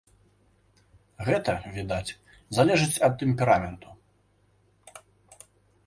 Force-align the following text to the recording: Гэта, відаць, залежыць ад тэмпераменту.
Гэта, 1.27 1.51
відаць, 1.77 2.15
залежыць 2.59 3.01
ад 3.09 3.13
тэмпераменту. 3.23 3.89